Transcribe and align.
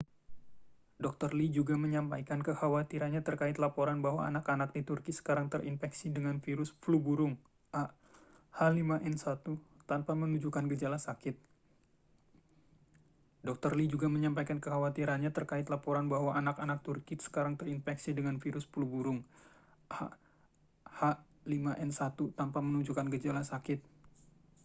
dr. 1.05 1.29
lee 1.37 1.51
juga 1.57 1.75
menyampaikan 1.85 2.39
kekhawatirannya 2.47 3.21
terkait 3.27 3.57
laporan 3.63 3.99
bahwa 4.05 4.21
anak-anak 4.29 4.69
di 4.75 4.81
turki 4.89 5.11
sekarang 5.19 5.45
terinfeksi 5.53 6.07
dengan 6.15 6.35
virus 6.45 6.69
flu 6.81 6.97
burung 7.07 7.33
ah5n1 7.81 9.37
tanpa 9.85 10.17
menunjukkan 10.21 10.65
gejala 10.65 10.97
sakit 10.97 11.37